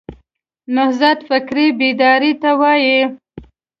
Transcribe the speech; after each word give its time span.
نهضت 0.75 1.19
فکري 1.29 1.67
بیداري 1.79 2.31
ته 2.41 2.51
وایي. 2.59 2.99